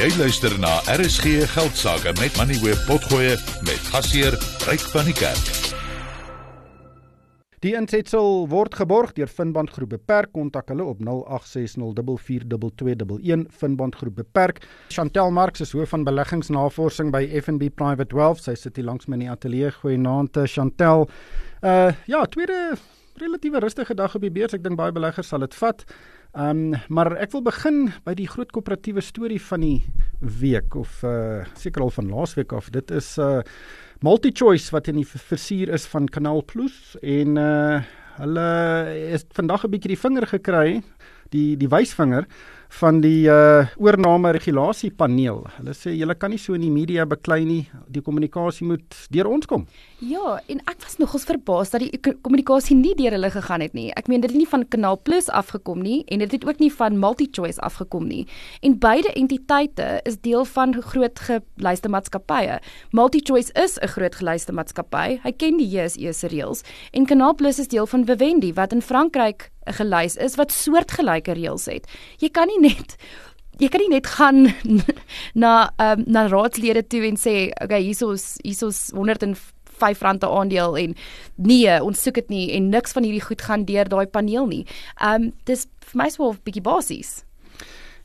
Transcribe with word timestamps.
Jy 0.00 0.08
luister 0.16 0.54
na 0.56 0.78
RSG 0.88 1.44
Geldsaake 1.52 2.14
met 2.16 2.32
Money 2.38 2.56
Web 2.64 2.78
Potgoe 2.88 3.36
met 3.66 3.80
gasheer 3.92 4.32
Ryk 4.64 4.80
van 4.94 5.04
die 5.04 5.12
Kerk. 5.12 5.50
Die 7.60 7.74
insetsel 7.76 8.48
word 8.48 8.78
geborg 8.80 9.12
deur 9.18 9.28
Finband 9.28 9.68
Groep 9.74 9.92
Beperk. 9.92 10.32
Kontak 10.32 10.72
hulle 10.72 10.86
op 10.88 11.04
0860442211 11.04 11.04
Finband 13.52 14.00
Groep 14.00 14.16
Beperk. 14.22 14.64
Chantel 14.88 15.28
Marx 15.36 15.60
is 15.66 15.76
hoof 15.76 15.92
van 15.92 16.08
beleggingsnavorsing 16.08 17.12
by 17.12 17.20
FNB 17.42 17.68
Private 17.68 18.16
Wealth. 18.16 18.40
Sy 18.46 18.56
sit 18.56 18.80
hier 18.80 18.88
langs 18.88 19.04
my 19.04 19.18
in 19.18 19.26
die 19.26 19.32
ateljee. 19.34 19.68
Goeienaand 19.82 20.32
Chantel. 20.48 21.10
Uh 21.60 21.92
ja, 22.08 22.24
tweede 22.24 22.72
relatiewe 23.20 23.60
rustige 23.60 23.94
dag 23.94 24.16
op 24.16 24.24
die 24.24 24.32
beurs. 24.32 24.56
Ek 24.56 24.64
dink 24.64 24.80
baie 24.80 24.96
beleggers 24.96 25.28
sal 25.28 25.44
dit 25.44 25.60
vat. 25.60 25.84
Ehm 26.30 26.74
um, 26.74 26.74
maar 26.88 27.16
ek 27.18 27.32
wil 27.34 27.42
begin 27.42 27.88
by 28.06 28.12
die 28.14 28.28
groot 28.30 28.52
koöperatiewe 28.54 29.02
storie 29.02 29.40
van 29.42 29.64
die 29.64 29.80
week 30.20 30.76
of 30.78 31.00
uh 31.02 31.42
seker 31.58 31.82
al 31.82 31.90
van 31.90 32.06
laasweek 32.06 32.52
af. 32.54 32.68
Dit 32.70 32.92
is 32.94 33.16
uh 33.18 33.40
MultiChoice 34.06 34.70
wat 34.70 34.86
in 34.86 35.00
die 35.00 35.06
versuur 35.06 35.72
is 35.74 35.88
van 35.90 36.06
Kanaal 36.06 36.44
Plus 36.46 36.94
en 37.02 37.34
uh 37.34 37.82
hulle 38.20 38.46
het 39.10 39.26
vandag 39.34 39.64
'n 39.66 39.70
bietjie 39.74 39.96
die 39.96 39.98
vinger 39.98 40.26
gekry, 40.30 40.82
die 41.34 41.56
die 41.56 41.68
wysvinger 41.68 42.28
van 42.78 43.00
die 43.02 43.26
uh 43.26 43.66
oorname 43.80 44.30
regulasiepaneel. 44.36 45.42
Hulle 45.56 45.74
sê 45.74 45.92
julle 45.96 46.14
kan 46.14 46.30
nie 46.30 46.38
so 46.38 46.54
in 46.54 46.62
die 46.62 46.70
media 46.72 47.04
beklei 47.08 47.42
nie. 47.44 47.62
Die 47.90 48.02
kommunikasie 48.04 48.66
moet 48.68 48.96
deur 49.10 49.28
ons 49.30 49.48
kom. 49.50 49.66
Ja, 49.98 50.38
en 50.52 50.62
ek 50.70 50.78
was 50.84 50.98
nogals 51.00 51.26
verbaas 51.28 51.72
dat 51.74 51.82
die 51.82 52.14
kommunikasie 52.22 52.76
nie 52.78 52.94
deur 52.98 53.16
hulle 53.16 53.30
gegaan 53.34 53.64
het 53.64 53.74
nie. 53.74 53.88
Ek 53.98 54.08
meen 54.08 54.22
dit 54.22 54.30
het 54.30 54.38
nie 54.38 54.48
van 54.48 54.64
Kanaal 54.70 55.00
Plus 55.02 55.28
afgekom 55.28 55.82
nie 55.82 56.04
en 56.08 56.22
dit 56.22 56.36
het 56.36 56.46
ook 56.46 56.62
nie 56.62 56.70
van 56.72 56.98
MultiChoice 57.00 57.60
afgekom 57.66 58.06
nie. 58.08 58.22
En 58.62 58.78
beide 58.78 59.12
entiteite 59.18 60.00
is 60.08 60.20
deel 60.22 60.46
van 60.54 60.76
groot 60.80 61.24
geluiste 61.26 61.90
maatskappye. 61.90 62.60
MultiChoice 62.92 63.52
is 63.58 63.78
'n 63.82 63.88
groot 63.88 64.14
geluiste 64.14 64.52
maatskappy. 64.52 65.18
Hy 65.22 65.32
ken 65.32 65.58
die 65.58 65.68
JSE 65.68 66.12
se 66.12 66.28
reëls 66.28 66.62
en 66.92 67.06
Kanaal 67.06 67.34
Plus 67.34 67.58
is 67.58 67.68
deel 67.68 67.86
van 67.86 68.04
Vivendi 68.06 68.52
wat 68.52 68.72
in 68.72 68.82
Frankryk 68.82 69.50
gelys 69.72 70.16
is 70.16 70.36
wat 70.36 70.52
soortgelyke 70.52 71.32
reëls 71.32 71.66
het. 71.66 71.86
Jy 72.20 72.30
kan 72.30 72.48
nie 72.48 72.60
net 72.68 72.96
jy 73.60 73.68
kan 73.68 73.82
nie 73.84 73.92
net 73.92 74.08
gaan 74.16 74.46
na 75.42 75.70
um, 75.82 76.04
na 76.06 76.26
raadslede 76.32 76.82
toe 76.88 77.04
en 77.08 77.18
sê 77.20 77.50
okay 77.60 77.82
hiersoos 77.84 78.38
hiersoos 78.44 78.88
105 78.96 80.04
rand 80.04 80.24
'n 80.24 80.36
aandeel 80.40 80.76
en 80.76 80.94
nee 81.36 81.82
ons 81.82 82.02
soek 82.02 82.14
dit 82.14 82.30
nie 82.30 82.46
en 82.56 82.70
niks 82.70 82.92
van 82.96 83.04
hierdie 83.04 83.26
goed 83.28 83.42
gaan 83.42 83.64
deur 83.64 83.88
daai 83.88 84.06
paneel 84.06 84.46
nie. 84.46 84.64
Um 84.96 85.32
dis 85.44 85.66
vir 85.92 85.96
my 86.02 86.08
so 86.08 86.32
'n 86.32 86.38
bietjie 86.44 86.64
basies. 86.64 87.24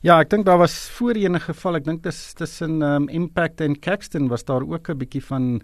Ja, 0.02 0.20
ek 0.20 0.30
dink 0.30 0.44
daar 0.46 0.58
was 0.58 0.88
voorheen 0.90 1.34
'n 1.34 1.40
geval, 1.40 1.76
ek 1.76 1.84
dink 1.84 2.02
dis 2.02 2.34
tussen 2.34 2.82
um, 2.82 3.08
Impact 3.08 3.60
en 3.60 3.80
Caxton 3.80 4.28
was 4.28 4.44
daar 4.44 4.62
ook 4.62 4.88
'n 4.90 4.98
bietjie 4.98 5.24
van 5.24 5.60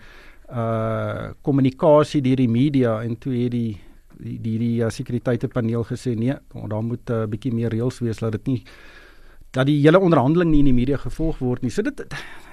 uh 0.51 1.33
kommunikasie 1.43 2.21
deur 2.21 2.37
die 2.37 2.49
media 2.49 3.03
en 3.03 3.17
toe 3.17 3.33
het 3.33 3.53
die 4.19 4.59
die 4.59 4.83
uh, 4.83 4.91
sekuriteitepaneel 4.91 5.85
gesê 5.85 6.15
nee, 6.19 6.35
daar 6.53 6.83
moet 6.85 7.11
'n 7.11 7.13
uh, 7.13 7.27
bietjie 7.27 7.55
meer 7.55 7.71
reëls 7.71 8.01
wees 8.01 8.19
dat 8.19 8.33
dit 8.33 8.47
nie 8.47 8.65
dat 9.53 9.69
die 9.69 9.81
hele 9.83 10.01
onderhandeling 10.01 10.51
nie 10.51 10.63
in 10.65 10.71
die 10.71 10.77
media 10.77 10.97
gevolg 10.97 11.39
word 11.45 11.63
nie. 11.63 11.71
So 11.71 11.85
dit 11.85 12.01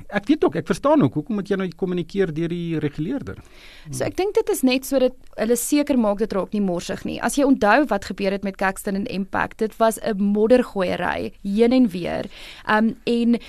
ek 0.10 0.26
weet 0.28 0.44
ook, 0.44 0.56
ek 0.60 0.68
verstaan 0.68 1.04
ook 1.06 1.14
hoekom 1.20 1.38
moet 1.40 1.50
jy 1.52 1.58
nou 1.62 1.68
kommunikeer 1.80 2.34
deur 2.34 2.52
die 2.52 2.80
reguleerder. 2.82 3.38
So 3.92 4.04
ek 4.04 4.18
dink 4.18 4.36
dit 4.36 4.52
is 4.52 4.64
net 4.68 4.88
sodat 4.88 5.16
hulle 5.38 5.56
seker 5.60 6.00
maak 6.02 6.20
dit 6.20 6.34
raak 6.34 6.52
nie 6.56 6.64
morsig 6.66 7.06
nie. 7.08 7.20
As 7.22 7.38
jy 7.40 7.48
onthou 7.48 7.86
wat 7.92 8.10
gebeur 8.10 8.36
het 8.36 8.44
met 8.44 8.58
Caxton 8.60 9.00
en 9.00 9.08
Impact, 9.08 9.60
dit 9.60 9.76
was 9.78 10.00
'n 10.02 10.18
moddergooiery 10.20 11.32
heen 11.44 11.72
en 11.72 11.88
weer. 11.88 12.26
Um 12.68 12.96
en 13.06 13.40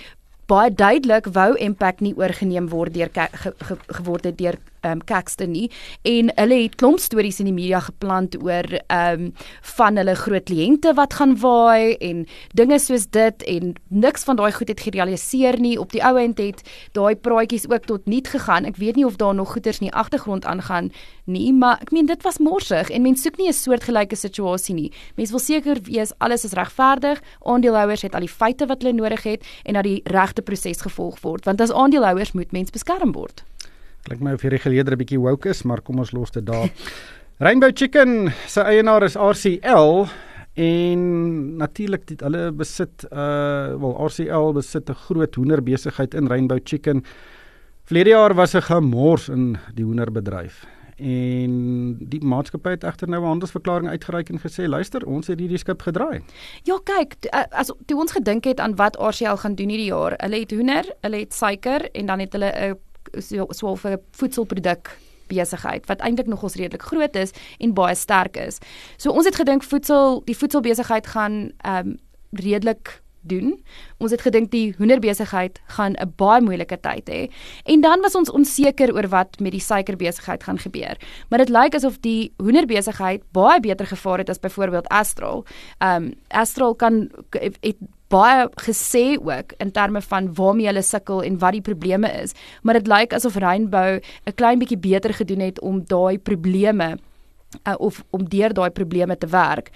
baie 0.46 0.70
duidelik 0.70 1.26
wou 1.26 1.56
Impact 1.56 2.00
nie 2.00 2.14
oorgeneem 2.14 2.68
word 2.68 2.94
deur 2.94 3.10
ge, 3.12 3.28
ge, 3.58 3.76
geword 3.86 4.24
het 4.24 4.38
deur 4.38 4.58
um, 4.84 5.04
Caxton 5.04 5.50
nie. 5.50 5.70
En 6.02 6.32
hulle 6.34 6.62
het 6.62 6.74
klomp 6.80 6.98
stories 6.98 7.40
in 7.40 7.50
die 7.50 7.56
media 7.56 7.80
geplant 7.80 8.36
oor 8.42 8.66
ehm 8.86 9.30
um, 9.30 9.32
van 9.76 9.96
hulle 9.96 10.14
groot 10.14 10.44
kliënte 10.48 10.92
wat 10.94 11.14
gaan 11.14 11.36
waai 11.40 11.96
en 12.00 12.26
dinge 12.54 12.78
soos 12.78 13.06
dit 13.10 13.42
en 13.42 13.74
niks 13.88 14.24
van 14.24 14.36
daai 14.36 14.52
goed 14.52 14.68
het 14.68 14.80
gerealiseer 14.80 15.60
nie. 15.60 15.78
Op 15.80 15.92
die 15.92 16.02
ou 16.04 16.16
end 16.18 16.38
het 16.38 16.62
daai 16.92 17.14
praatjies 17.16 17.68
ook 17.70 17.84
tot 17.86 18.06
niet 18.06 18.28
gegaan. 18.28 18.64
Ek 18.64 18.76
weet 18.76 18.96
nie 18.96 19.06
of 19.06 19.16
daar 19.16 19.34
nog 19.34 19.52
goeters 19.52 19.80
in 19.80 19.88
die 19.88 19.96
agtergrond 19.96 20.44
aangaan 20.44 20.90
nie 21.30 21.52
maar 21.52 21.78
ek 21.80 21.92
meen 21.94 22.08
dit 22.08 22.22
was 22.26 22.40
morsig 22.42 22.90
en 22.90 23.02
mense 23.02 23.22
soek 23.22 23.38
nie 23.38 23.48
'n 23.48 23.52
soortgelyke 23.52 24.16
situasie 24.16 24.74
nie. 24.74 24.92
Mense 25.16 25.32
wil 25.32 25.40
seker 25.40 25.78
wees 25.82 26.12
alles 26.18 26.44
is 26.44 26.52
regverdig. 26.52 27.20
Aandeelhouers 27.44 28.02
het 28.02 28.14
al 28.14 28.20
die 28.20 28.28
feite 28.28 28.66
wat 28.66 28.82
hulle 28.82 28.94
nodig 28.94 29.22
het 29.22 29.46
en 29.64 29.74
dat 29.74 29.84
die 29.84 30.00
regte 30.04 30.42
proses 30.42 30.80
gevolg 30.80 31.20
word 31.20 31.44
want 31.44 31.60
as 31.60 31.72
aandeelhouers 31.72 32.32
moet 32.32 32.52
mens 32.52 32.70
beskerm 32.70 33.12
word 33.12 33.44
Klink 34.02 34.22
my 34.24 34.32
of 34.32 34.42
hierdie 34.42 34.62
geleerder 34.62 34.94
'n 34.94 34.98
bietjie 34.98 35.20
woke 35.20 35.48
is, 35.48 35.62
maar 35.62 35.80
kom 35.80 35.98
ons 35.98 36.12
los 36.12 36.30
dit 36.30 36.46
daar. 36.46 36.70
Rainbow 37.44 37.70
Chicken 37.74 38.32
se 38.46 38.60
eienaar 38.60 39.02
is 39.02 39.16
RCL 39.16 40.06
en 40.54 41.56
natuurlik 41.56 42.06
dit 42.06 42.20
hulle 42.20 42.52
besit 42.52 43.06
uh 43.12 43.76
wel 43.80 43.96
RCL 44.06 44.52
besit 44.52 44.90
'n 44.90 44.94
groot 44.94 45.34
hoenderbesigheid 45.34 46.14
in 46.14 46.26
Rainbow 46.26 46.58
Chicken. 46.64 47.04
Vlerige 47.84 48.16
jaar 48.16 48.34
was 48.34 48.54
'n 48.54 48.62
gemors 48.62 49.28
in 49.28 49.58
die 49.74 49.84
hoenderbedryf 49.84 50.66
en 51.00 51.52
die 52.12 52.20
maatskappy 52.20 52.74
het 52.76 52.84
egter 52.84 53.08
nou 53.08 53.22
'n 53.22 53.32
handelsverklaring 53.32 53.88
uitgereik 53.88 54.28
en 54.28 54.40
gesê 54.40 54.68
luister 54.68 55.06
ons 55.06 55.26
het 55.26 55.38
hierdie 55.38 55.58
skip 55.58 55.82
gedraai. 55.82 56.20
Ja 56.64 56.78
kyk 56.84 57.14
as 57.50 57.72
toe 57.86 57.98
ons 57.98 58.12
gedink 58.12 58.44
het 58.44 58.60
aan 58.60 58.76
wat 58.76 58.96
RCL 58.96 59.40
gaan 59.40 59.54
doen 59.54 59.68
hierdie 59.68 59.92
jaar. 59.92 60.14
Hulle 60.16 60.38
het 60.40 60.50
hoender, 60.50 60.84
hulle 61.00 61.16
het 61.16 61.34
suiker 61.34 61.90
en 61.92 62.06
dan 62.06 62.18
het 62.18 62.32
hulle 62.32 62.52
'n 62.52 62.78
so 63.18 63.46
so 63.50 63.74
vir 63.76 64.00
voedselproduk 64.10 64.92
besigheid 65.30 65.86
wat 65.86 66.00
eintlik 66.00 66.26
nog 66.26 66.42
ons 66.42 66.54
redelik 66.54 66.82
groot 66.82 67.16
is 67.16 67.34
en 67.58 67.74
baie 67.74 67.94
sterk 67.94 68.36
is. 68.36 68.58
So 68.96 69.10
ons 69.10 69.28
het 69.28 69.38
gedink 69.38 69.62
voedsel 69.62 70.22
die 70.26 70.36
voedselbesigheid 70.36 71.06
gaan 71.06 71.52
ehm 71.58 71.94
um, 71.94 71.98
redelik 72.30 73.00
doen. 73.20 73.64
Ons 73.98 74.14
het 74.14 74.22
gedink 74.24 74.50
die 74.50 74.74
hoenderbesigheid 74.78 75.60
gaan 75.76 75.92
'n 75.92 76.12
baie 76.16 76.40
moeilike 76.40 76.80
tyd 76.80 77.08
hê. 77.10 77.30
En 77.64 77.80
dan 77.80 78.00
was 78.00 78.14
ons 78.14 78.30
onseker 78.30 78.94
oor 78.94 79.08
wat 79.08 79.40
met 79.40 79.52
die 79.52 79.60
suikerbesigheid 79.60 80.42
gaan 80.42 80.58
gebeur. 80.58 80.96
Maar 81.28 81.38
dit 81.38 81.48
lyk 81.48 81.74
asof 81.74 82.00
die 82.00 82.32
hoenderbesigheid 82.36 83.22
baie 83.32 83.60
beter 83.60 83.86
gevaar 83.86 84.18
het 84.18 84.28
as 84.28 84.40
byvoorbeeld 84.40 84.88
Astral. 84.88 85.44
Ehm 85.78 86.04
um, 86.04 86.14
Astral 86.28 86.74
kan 86.74 87.10
het 87.30 87.76
baie 88.10 88.48
gesê 88.64 89.04
ook 89.18 89.54
in 89.62 89.70
terme 89.72 90.02
van 90.02 90.32
waarmee 90.34 90.66
hulle 90.66 90.82
sukkel 90.82 91.22
en 91.22 91.38
wat 91.38 91.54
die 91.56 91.62
probleme 91.62 92.10
is, 92.22 92.34
maar 92.62 92.78
dit 92.78 92.90
lyk 92.90 93.14
asof 93.14 93.38
Rainbow 93.38 94.00
'n 94.26 94.34
klein 94.34 94.58
bietjie 94.58 94.78
beter 94.78 95.14
gedoen 95.14 95.40
het 95.40 95.60
om 95.60 95.84
daai 95.86 96.18
probleme 96.18 96.98
uh, 97.68 97.74
of 97.78 98.04
om 98.10 98.28
deur 98.28 98.52
daai 98.52 98.70
probleme 98.70 99.18
te 99.18 99.26
werk. 99.26 99.70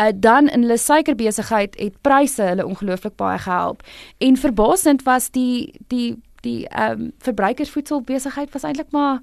Uh, 0.00 0.08
dan 0.14 0.48
in 0.48 0.60
hulle 0.60 0.78
suikerbesigheid 0.78 1.78
het 1.78 2.00
pryse 2.00 2.42
hulle 2.42 2.66
ongelooflik 2.66 3.16
baie 3.16 3.38
gehelp 3.38 3.82
en 4.18 4.36
verbasend 4.36 5.02
was 5.02 5.30
die 5.30 5.74
die 5.88 6.16
die 6.40 6.68
ehm 6.68 7.00
um, 7.00 7.12
verbruikersvoedselbesigheid 7.18 8.52
was 8.52 8.62
eintlik 8.62 8.90
maar 8.90 9.20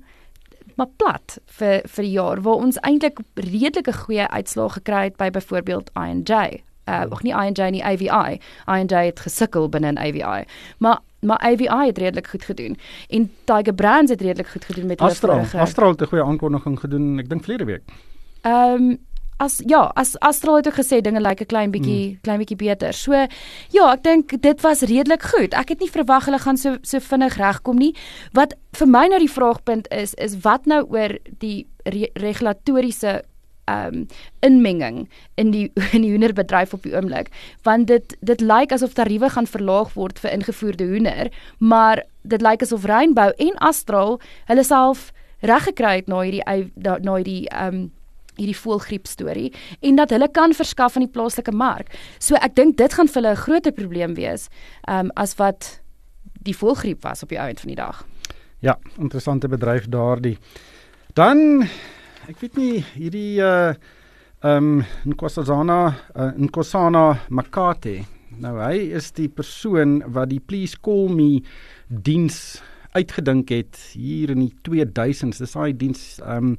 maar 0.75 0.89
plat 0.97 1.37
vir 1.45 1.81
vir 1.85 2.03
die 2.03 2.11
jaar 2.11 2.41
waar 2.41 2.63
ons 2.65 2.79
eintlik 2.81 3.19
redelike 3.35 3.93
goeie 3.93 4.27
uitslae 4.27 4.69
gekry 4.69 5.03
het 5.03 5.17
by 5.17 5.29
byvoorbeeld 5.29 5.91
I&J 5.95 6.61
uh 6.91 7.09
nog 7.09 7.23
nie 7.23 7.33
I&J 7.33 7.69
nie 7.71 7.83
AVI. 7.83 8.39
I&J 8.67 9.05
het 9.11 9.19
gesukkel 9.19 9.69
binne 9.69 9.87
in 9.87 9.97
AVI. 9.97 10.43
Maar 10.77 10.99
maar 11.21 11.37
AVI 11.37 11.85
het 11.85 11.97
redelik 11.97 12.27
goed 12.27 12.43
gedoen 12.43 12.77
en 13.09 13.31
Tiger 13.43 13.73
Brands 13.73 14.11
het 14.11 14.21
redelik 14.21 14.47
goed 14.47 14.65
gedoen 14.65 14.85
met 14.85 14.99
hulle 14.99 15.11
Astral. 15.11 15.45
Astral 15.53 15.89
het 15.89 16.01
'n 16.01 16.05
goeie 16.05 16.23
aankondiging 16.23 16.79
gedoen, 16.79 17.19
ek 17.19 17.29
dink 17.29 17.43
verlede 17.43 17.65
week. 17.65 17.83
Ehm 18.41 18.73
um, 18.73 18.97
as 19.41 19.61
ja, 19.65 19.91
as 19.95 20.19
Astral 20.19 20.55
het 20.55 20.67
ook 20.67 20.77
gesê 20.77 21.01
dinge 21.01 21.19
lyk 21.19 21.39
like 21.39 21.43
'n 21.43 21.45
klein 21.53 21.71
bietjie 21.71 22.05
hmm. 22.07 22.19
klein 22.21 22.37
bietjie 22.37 22.57
beter. 22.57 22.93
So 22.93 23.13
ja, 23.69 23.93
ek 23.93 24.03
dink 24.03 24.41
dit 24.41 24.61
was 24.61 24.81
redelik 24.81 25.21
goed. 25.21 25.53
Ek 25.53 25.69
het 25.69 25.79
nie 25.79 25.89
verwag 25.89 26.25
hulle 26.25 26.39
gaan 26.39 26.57
so 26.57 26.77
so 26.81 26.99
vinnig 26.99 27.37
regkom 27.37 27.77
nie. 27.77 27.95
Wat 28.33 28.53
vir 28.71 28.87
my 28.87 29.07
nou 29.07 29.19
die 29.19 29.31
vraagpunt 29.31 29.87
is, 29.89 30.13
is 30.13 30.37
wat 30.41 30.65
nou 30.65 30.85
oor 30.89 31.17
die 31.39 31.67
re 31.83 32.09
regulatoriese 32.13 33.23
um 33.69 34.07
inmenging 34.39 35.09
in 35.35 35.51
die 35.51 35.71
in 35.95 36.01
die 36.01 36.11
hoenderbedryf 36.11 36.73
op 36.73 36.83
die 36.83 36.95
oomblik 36.95 37.31
want 37.63 37.87
dit 37.87 38.17
dit 38.19 38.41
lyk 38.41 38.71
asof 38.71 38.93
tariewe 38.93 39.29
gaan 39.29 39.47
verlaag 39.47 39.93
word 39.93 40.19
vir 40.19 40.31
ingevoerde 40.31 40.87
hoender 40.87 41.31
maar 41.59 42.03
dit 42.21 42.41
lyk 42.41 42.61
asof 42.61 42.85
Rainbow 42.85 43.31
en 43.37 43.57
Astral 43.57 44.19
hulle 44.45 44.63
self 44.63 45.11
reg 45.41 45.63
gekry 45.63 45.95
het 46.01 46.07
na 46.07 46.21
hierdie 46.21 46.45
na 46.77 47.17
hierdie 47.17 47.45
um 47.53 47.89
hierdie 48.37 48.57
voelgriep 48.57 49.07
storie 49.07 49.49
en 49.81 49.99
dat 49.99 50.13
hulle 50.15 50.29
kan 50.31 50.53
verskaf 50.55 50.95
aan 50.95 51.05
die 51.05 51.11
plaaslike 51.13 51.51
mark. 51.51 51.91
So 52.19 52.39
ek 52.39 52.55
dink 52.55 52.77
dit 52.79 52.93
gaan 52.93 53.09
vir 53.11 53.21
hulle 53.21 53.33
'n 53.35 53.43
groter 53.43 53.71
probleem 53.71 54.15
wees 54.15 54.49
um 54.87 55.11
as 55.15 55.35
wat 55.35 55.81
die 56.41 56.55
voelgriep 56.55 57.03
was 57.03 57.23
op 57.23 57.29
die 57.29 57.39
ount 57.39 57.59
van 57.59 57.67
die 57.67 57.75
dag. 57.75 58.05
Ja, 58.59 58.77
interessante 58.97 59.47
bedryf 59.47 59.89
daardie. 59.89 60.37
Dan 61.13 61.67
ek 62.29 62.39
weet 62.41 62.57
nie 62.57 62.85
hierdie 62.95 63.41
uh 63.41 63.73
um, 64.43 64.83
Nkosazana 65.05 65.95
uh, 66.15 66.31
Nkosana 66.37 67.19
Makate 67.29 68.01
Nou 68.41 68.55
hy 68.61 68.87
is 68.95 69.11
die 69.17 69.27
persoon 69.29 69.99
wat 70.15 70.31
die 70.31 70.39
Please 70.39 70.79
Call 70.79 71.11
Me 71.11 71.43
diens 71.89 72.61
uitgedink 72.95 73.51
het 73.51 73.77
hier 73.93 74.31
in 74.33 74.45
die 74.45 74.53
2000s. 74.67 75.41
Dis 75.43 75.53
daai 75.53 75.75
diens 75.77 76.05
um, 76.25 76.55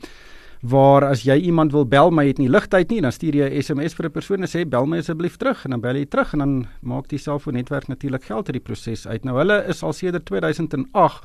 waar 0.62 1.09
as 1.09 1.25
jy 1.26 1.35
iemand 1.49 1.73
wil 1.75 1.87
bel 1.88 2.12
my 2.14 2.26
het 2.29 2.38
nie 2.38 2.50
ligtyd 2.50 2.93
nie, 2.93 3.00
dan 3.03 3.12
stuur 3.12 3.35
jy 3.35 3.49
'n 3.50 3.62
SMS 3.62 3.97
vir 3.99 4.06
'n 4.06 4.12
persoon 4.12 4.43
en 4.43 4.49
sê 4.49 4.69
bel 4.69 4.87
my 4.87 4.99
asseblief 4.99 5.37
terug 5.37 5.64
en 5.64 5.70
dan 5.70 5.81
bel 5.81 5.97
jy 5.97 6.06
terug 6.06 6.32
en 6.32 6.38
dan 6.38 6.67
maak 6.82 7.09
die 7.09 7.19
selfoonnetwerk 7.19 7.88
natuurlik 7.88 8.25
geld 8.25 8.47
uit 8.47 8.61
die 8.61 8.69
proses 8.69 9.06
uit. 9.06 9.25
Nou 9.25 9.37
hulle 9.38 9.64
is 9.67 9.82
al 9.82 9.93
sedert 9.93 10.25
2008 10.26 11.25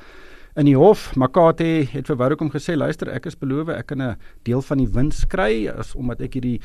in 0.58 0.66
die 0.66 0.76
hof. 0.76 1.12
Makate 1.16 1.66
het 1.92 2.08
vir 2.10 2.16
Vodacom 2.18 2.50
gesê, 2.50 2.76
"Luister, 2.76 3.08
ek 3.08 3.26
is 3.26 3.36
beloof 3.36 3.68
ek 3.68 3.86
kan 3.86 4.02
'n 4.02 4.16
deel 4.42 4.62
van 4.62 4.78
die 4.78 4.88
wins 4.88 5.26
kry 5.26 5.68
as 5.68 5.94
omdat 5.94 6.20
ek 6.20 6.34
hierdie 6.34 6.60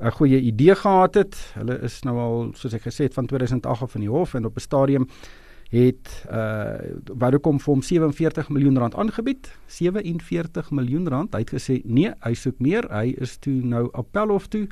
'n 0.00 0.06
uh, 0.06 0.10
goeie 0.10 0.40
idee 0.40 0.74
gehad 0.74 1.14
het." 1.14 1.34
Hulle 1.54 1.80
is 1.82 2.02
nou 2.04 2.18
al 2.18 2.52
soos 2.54 2.74
ek 2.74 2.82
gesê 2.82 3.04
het 3.04 3.14
van 3.14 3.26
2008 3.26 3.82
af 3.82 3.94
in 3.94 4.00
die 4.00 4.10
hof 4.10 4.34
en 4.34 4.44
op 4.44 4.56
'n 4.56 4.60
stadium 4.60 5.08
het 5.70 6.24
uh 6.30 6.78
Vodacom 7.18 7.60
vir 7.60 7.74
hom 7.74 7.82
47 7.82 8.48
miljoen 8.48 8.78
rand 8.78 8.94
aangebied. 8.94 9.50
47 9.66 10.70
miljoen 10.70 11.08
rand. 11.08 11.32
Hy 11.32 11.40
het 11.40 11.50
gesê 11.50 11.82
nee, 11.84 12.12
hy 12.24 12.34
soek 12.34 12.58
meer. 12.58 12.86
Hy 12.90 13.14
is 13.18 13.36
toe 13.38 13.60
nou 13.64 13.88
Appelhof 13.92 14.46
toe. 14.48 14.68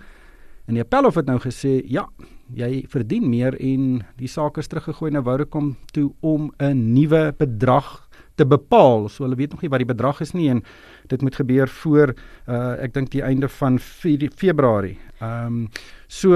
En 0.67 0.75
die 0.75 0.83
Appelhof 0.83 1.15
het 1.15 1.27
nou 1.27 1.39
gesê 1.39 1.83
ja, 1.85 2.09
jy 2.55 2.85
verdien 2.89 3.29
meer 3.29 3.55
en 3.61 4.05
die 4.17 4.29
saak 4.29 4.59
is 4.59 4.67
teruggegooi 4.67 5.11
na 5.11 5.23
Vodacom 5.23 5.77
toe 5.93 6.13
om 6.21 6.53
'n 6.59 6.93
nuwe 6.93 7.35
bedrag 7.39 8.06
te 8.37 8.47
bepaal. 8.47 9.09
So 9.09 9.25
hulle 9.25 9.39
weet 9.39 9.55
nog 9.55 9.63
nie 9.65 9.71
wat 9.73 9.83
die 9.83 9.93
bedrag 9.93 10.21
is 10.21 10.35
nie 10.37 10.49
en 10.53 10.63
dit 11.11 11.23
moet 11.23 11.37
gebeur 11.37 11.69
voor 11.83 12.15
uh 12.47 12.77
ek 12.83 12.95
dink 12.95 13.11
die 13.11 13.23
einde 13.23 13.49
van 13.49 13.79
Februarie. 13.79 14.99
Ehm 15.21 15.47
um, 15.47 15.69
so 16.09 16.35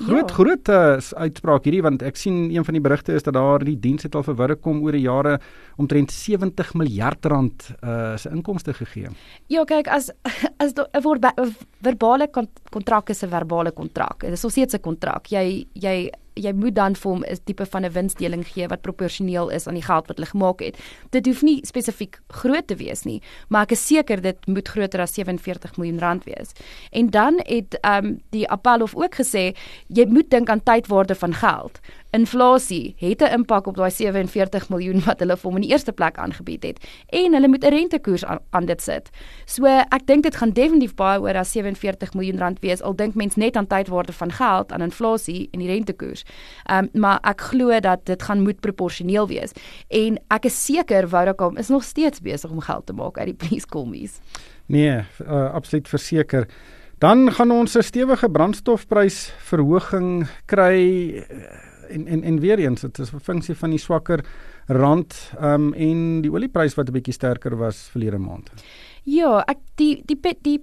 Groot 0.00 0.30
ja. 0.30 0.34
groot 0.34 0.68
uh, 0.72 0.96
uitspraak 0.96 1.66
hierdie 1.68 1.82
want 1.84 2.02
ek 2.06 2.16
sien 2.16 2.46
een 2.48 2.64
van 2.64 2.76
die 2.76 2.80
berigte 2.80 3.12
is 3.12 3.26
dat 3.26 3.36
daar 3.36 3.60
die 3.64 3.76
diens 3.76 4.06
het 4.06 4.14
al 4.16 4.24
vir 4.24 4.36
Vodacom 4.38 4.78
oor 4.86 4.96
die 4.96 5.02
jare 5.04 5.34
omtrent 5.80 6.12
70 6.14 6.72
miljard 6.80 7.28
rand 7.28 7.66
uh 7.84 8.16
se 8.16 8.32
inkomste 8.32 8.72
gegee. 8.76 9.12
Ja, 9.52 9.66
kyk 9.68 9.90
as 9.92 10.08
as 10.64 10.72
'n 10.72 11.52
verbale 11.84 12.28
kontrak 12.72 13.10
is 13.10 13.22
'n 13.22 13.28
verbale 13.28 13.72
kontrak. 13.72 14.20
Dit 14.20 14.32
is 14.32 14.42
nog 14.42 14.52
steeds 14.52 14.74
'n 14.74 14.80
kontrak. 14.80 15.28
Jy 15.28 15.66
jy 15.74 16.10
jy 16.40 16.52
moet 16.56 16.74
dan 16.74 16.96
vir 16.96 17.10
hom 17.10 17.24
'n 17.24 17.38
tipe 17.44 17.66
van 17.66 17.84
'n 17.84 17.92
winsdeling 17.92 18.44
gee 18.46 18.68
wat 18.68 18.80
proporsioneel 18.82 19.50
is 19.50 19.66
aan 19.66 19.74
die 19.74 19.82
geld 19.82 20.06
wat 20.06 20.16
hulle 20.16 20.30
gemaak 20.30 20.60
het. 20.60 20.76
Dit 21.10 21.26
hoef 21.26 21.42
nie 21.42 21.60
spesifiek 21.66 22.20
groot 22.28 22.66
te 22.66 22.76
wees 22.76 23.04
nie, 23.04 23.22
maar 23.48 23.62
ek 23.62 23.72
is 23.72 23.86
seker 23.86 24.20
dit 24.20 24.46
moet 24.46 24.68
groter 24.68 25.00
as 25.00 25.14
47 25.14 25.76
miljoen 25.76 25.98
rand 25.98 26.24
wees. 26.24 26.52
En 26.90 27.10
dan 27.10 27.40
het 27.44 27.78
ehm 27.80 28.04
um, 28.04 28.20
die 28.30 28.48
Appelhof 28.48 28.94
ook 28.94 29.14
gesê 29.14 29.54
jy 29.88 30.06
moet 30.06 30.30
dink 30.30 30.48
aan 30.48 30.62
tydwaarde 30.62 31.14
van 31.14 31.34
geld. 31.34 31.80
Inflasie 32.12 32.94
het 32.98 33.22
'n 33.22 33.32
impak 33.32 33.66
op 33.66 33.76
daai 33.76 33.90
47 33.90 34.68
miljoen 34.68 35.04
wat 35.04 35.18
hulle 35.18 35.36
vir 35.36 35.50
hom 35.50 35.56
in 35.56 35.62
die 35.62 35.70
eerste 35.70 35.92
plek 35.92 36.16
aangebied 36.18 36.62
het 36.62 36.78
en 37.06 37.32
hulle 37.32 37.48
moet 37.48 37.64
'n 37.64 37.68
rentekoers 37.68 38.24
aan, 38.24 38.38
aan 38.50 38.66
dit 38.66 38.82
sit. 38.82 39.10
So 39.44 39.66
ek 39.66 40.06
dink 40.06 40.22
dit 40.22 40.36
gaan 40.36 40.50
definitief 40.50 40.94
baie 40.94 41.20
oor 41.20 41.36
as 41.36 41.52
47 41.52 42.14
miljoen 42.14 42.38
rand 42.38 42.58
wees 42.60 42.82
al 42.82 42.96
dink 42.96 43.14
mens 43.14 43.36
net 43.36 43.56
aan 43.56 43.66
tydwaarde 43.66 44.12
van 44.12 44.32
geld, 44.32 44.72
aan 44.72 44.82
inflasie 44.82 45.48
en 45.52 45.58
die 45.58 45.68
rentekoers. 45.68 46.24
Ehm 46.64 46.84
um, 46.84 47.00
maar 47.00 47.18
ek 47.22 47.40
glo 47.40 47.80
dat 47.80 48.06
dit 48.06 48.22
gaan 48.22 48.42
moet 48.42 48.60
proporsioneel 48.60 49.28
wees 49.28 49.52
en 49.88 50.18
ek 50.28 50.44
is 50.44 50.64
seker 50.64 51.08
Vodacom 51.08 51.56
is 51.56 51.68
nog 51.68 51.84
steeds 51.84 52.20
besig 52.20 52.50
om 52.50 52.60
geld 52.60 52.86
te 52.86 52.92
maak 52.92 53.18
uit 53.18 53.26
die 53.26 53.34
please 53.34 53.66
call 53.66 53.86
me's. 53.86 54.20
Nee, 54.66 55.02
uh, 55.26 55.52
absoluut 55.52 55.88
verseker. 55.88 56.46
Dan 56.98 57.32
gaan 57.32 57.50
ons 57.50 57.76
'n 57.76 57.82
stewige 57.82 58.30
brandstofprysverhoging 58.30 60.28
kry 60.46 61.24
en 61.90 62.06
en 62.06 62.22
en 62.22 62.40
weer 62.40 62.58
eens 62.58 62.80
dit 62.80 62.98
is 62.98 63.12
'n 63.12 63.20
funksie 63.20 63.54
van 63.54 63.70
die 63.70 63.78
swakker 63.78 64.24
rand 64.66 65.32
um 65.40 65.72
en 65.74 66.20
die 66.22 66.30
olieprys 66.30 66.74
wat 66.74 66.88
'n 66.88 66.92
bietjie 66.92 67.14
sterker 67.14 67.56
was 67.56 67.88
verlede 67.92 68.18
maand. 68.18 68.50
Ja, 69.04 69.42
ek 69.46 69.58
die 69.74 70.02
die 70.06 70.18
die, 70.20 70.38
die 70.42 70.60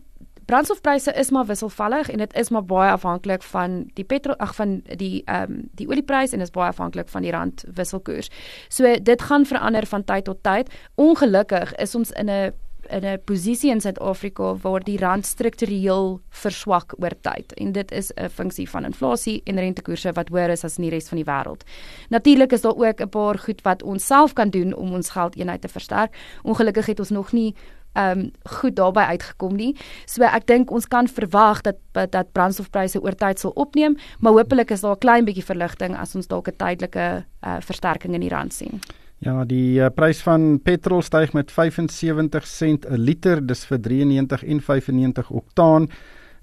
brandstofpryse 0.48 1.14
is 1.14 1.30
maar 1.30 1.46
wisselvallig 1.46 2.10
en 2.10 2.18
dit 2.24 2.36
is 2.40 2.50
maar 2.50 2.66
baie 2.66 2.92
afhanklik 2.92 3.44
van 3.44 3.80
die 3.94 4.06
petrol 4.08 4.38
ag 4.44 4.56
van 4.56 4.80
die 4.96 5.22
ehm 5.26 5.52
um, 5.52 5.66
die 5.80 5.88
olieprys 5.88 6.32
en 6.34 6.42
is 6.42 6.54
baie 6.56 6.70
afhanklik 6.72 7.10
van 7.10 7.22
die 7.22 7.32
rand 7.32 7.66
wisselkoers. 7.76 8.32
So 8.70 8.96
dit 9.02 9.22
gaan 9.22 9.46
verander 9.46 9.86
van 9.86 10.04
tyd 10.04 10.24
tot 10.24 10.44
tyd. 10.44 10.72
Ongelukkig 10.96 11.76
is 11.76 11.96
ons 11.96 12.12
in 12.12 12.30
'n 12.30 12.54
in 12.90 13.06
'n 13.06 13.22
posisie 13.24 13.72
in 13.72 13.82
Suid-Afrika 13.82 14.56
waar 14.56 14.84
die 14.84 14.98
rand 14.98 15.26
struktureel 15.26 16.22
verswak 16.30 16.94
oor 17.00 17.12
tyd 17.22 17.54
en 17.54 17.72
dit 17.72 17.92
is 17.92 18.12
'n 18.14 18.30
funksie 18.30 18.70
van 18.70 18.86
inflasie 18.86 19.42
en 19.44 19.56
rentekoerse 19.56 20.12
wat 20.12 20.30
hoër 20.30 20.50
is 20.50 20.64
as 20.64 20.78
in 20.78 20.84
die 20.84 20.92
res 20.92 21.08
van 21.08 21.18
die 21.18 21.26
wêreld. 21.26 21.64
Natuurlik 22.10 22.52
is 22.52 22.62
daar 22.62 22.76
ook 22.76 23.02
'n 23.02 23.10
paar 23.10 23.38
goed 23.38 23.62
wat 23.62 23.84
ons 23.84 24.06
self 24.06 24.34
kan 24.34 24.50
doen 24.50 24.74
om 24.74 24.94
ons 24.94 25.10
geldeenheid 25.10 25.62
te 25.62 25.68
versterk. 25.68 26.16
Ongelukkig 26.44 26.86
het 26.86 27.00
ons 27.00 27.10
nog 27.10 27.32
nie 27.32 27.56
um, 27.98 28.32
goed 28.60 28.76
daarbey 28.76 29.06
uitgekom 29.06 29.56
nie. 29.56 29.76
So 30.06 30.24
ek 30.24 30.48
dink 30.48 30.72
ons 30.72 30.88
kan 30.88 31.08
verwag 31.08 31.62
dat 31.62 31.78
dat 31.94 32.32
brandstofpryse 32.32 33.02
oor 33.02 33.16
tyd 33.18 33.40
sal 33.40 33.52
opneem, 33.56 33.98
maar 34.20 34.34
hopelik 34.38 34.72
is 34.72 34.82
daar 34.82 34.96
'n 34.96 35.00
klein 35.00 35.26
bietjie 35.26 35.46
verligting 35.46 35.98
as 35.98 36.16
ons 36.16 36.28
dalk 36.28 36.48
'n 36.48 36.58
tydelike 36.58 37.26
uh, 37.44 37.58
versterking 37.60 38.14
in 38.14 38.22
die 38.22 38.30
rand 38.30 38.54
sien. 38.54 38.82
Ja, 39.20 39.46
die 39.46 39.80
uh, 39.82 39.90
prys 39.90 40.22
van 40.22 40.60
petrol 40.62 41.02
styg 41.02 41.34
met 41.34 41.52
75 41.52 42.46
sent 42.46 42.86
'n 42.86 42.98
liter, 42.98 43.42
dis 43.48 43.66
vir 43.66 43.80
93 43.82 44.44
en 44.44 44.62
95 44.62 45.30
oktaan. 45.30 45.90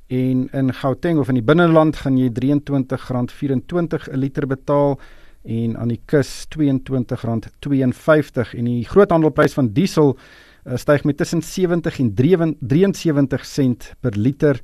En 0.07 0.49
in 0.53 0.75
Gauteng 0.75 1.19
of 1.19 1.29
in 1.29 1.35
die 1.35 1.43
binneland 1.43 1.97
gaan 1.97 2.19
jy 2.19 2.29
R23.24 2.29 4.09
'n 4.11 4.19
liter 4.19 4.47
betaal 4.47 5.01
en 5.43 5.77
aan 5.77 5.89
die 5.89 6.01
kus 6.05 6.47
R22.52 6.59 8.55
en 8.57 8.65
die 8.65 8.85
groothandelprys 8.85 9.53
van 9.55 9.73
diesel 9.73 10.19
uh, 10.65 10.77
styg 10.77 11.05
met 11.05 11.17
tussen 11.17 11.43
70 11.43 11.99
en 11.99 12.15
73 12.61 13.47
sent 13.47 13.95
per 14.01 14.13
liter 14.17 14.61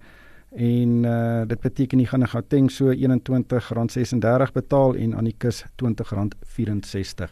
en 0.50 1.04
uh, 1.04 1.42
dit 1.46 1.60
beteken 1.60 1.98
jy 2.02 2.06
gaan 2.10 2.20
in 2.26 2.28
Gauteng 2.28 2.70
so 2.70 2.90
R21.36 2.92 4.52
betaal 4.52 4.94
en 4.96 5.14
aan 5.14 5.24
die 5.24 5.36
kus 5.38 5.64
R20.64. 5.64 7.30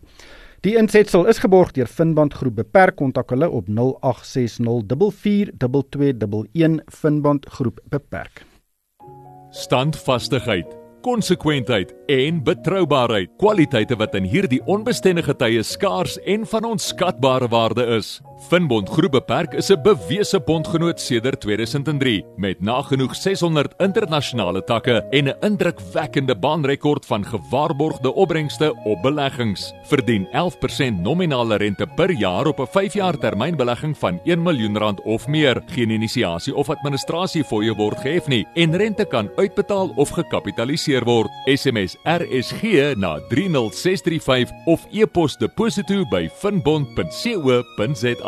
Die 0.63 0.77
insetsel 0.79 1.27
is 1.31 1.39
geborg 1.39 1.73
deur 1.75 1.87
Finband 1.87 2.35
Groep 2.35 2.55
Beperk. 2.59 2.97
Kontak 2.99 3.31
hulle 3.31 3.51
op 3.51 3.67
0860442211 3.71 3.75
Finband 6.91 7.47
Groep 7.59 7.81
Beperk. 7.91 8.45
Standvastigheid 9.51 10.79
konsekwentheid 11.03 11.95
en 12.07 12.43
betroubaarheid, 12.45 13.31
kwaliteite 13.39 13.97
wat 13.97 14.15
in 14.19 14.27
hierdie 14.29 14.61
onbestendige 14.67 15.35
tye 15.39 15.63
skaars 15.63 16.19
en 16.27 16.47
van 16.47 16.65
onskatbare 16.75 17.49
waarde 17.49 17.87
is. 17.99 18.19
Finbond 18.39 18.89
Groep 18.89 19.11
Beperk 19.11 19.55
is 19.55 19.71
'n 19.71 19.83
bewese 19.83 20.41
bondgenoot 20.41 21.01
sedert 21.01 21.41
2003 21.41 22.25
met 22.37 22.61
nagenoeg 22.61 23.15
600 23.15 23.75
internasionale 23.79 24.65
takke 24.65 25.07
en 25.11 25.29
'n 25.29 25.37
indrukwekkende 25.41 26.37
baanrekord 26.37 27.07
van 27.07 27.25
gewaarborgde 27.25 28.15
opbrengste 28.15 28.75
op 28.85 29.03
beleggings. 29.03 29.73
Verdien 29.83 30.29
11% 30.33 31.03
nominale 31.03 31.57
rente 31.57 31.87
per 31.97 32.11
jaar 32.11 32.47
op 32.47 32.59
'n 32.61 32.67
5-jaar 32.67 33.19
termynbelegging 33.19 33.99
van 33.99 34.21
1 34.25 34.43
miljoen 34.43 34.79
rand 34.79 35.03
of 35.03 35.27
meer. 35.27 35.63
Geen 35.67 35.91
inisiasie 35.91 36.55
of 36.55 36.71
administrasie 36.71 37.45
fooie 37.45 37.75
word 37.75 37.99
gehef 38.01 38.27
nie 38.27 38.47
en 38.55 38.77
rente 38.77 39.05
kan 39.05 39.31
uitbetaal 39.37 39.93
of 39.97 40.09
gekapitaliseer 40.09 41.05
word. 41.05 41.31
SMS 41.45 41.97
RSG 42.05 42.95
na 42.97 43.21
30635 43.29 44.51
of 44.65 44.87
e-pos 44.91 45.37
deposito 45.37 46.05
by 46.09 46.29
finbond.co.za. 46.35 48.28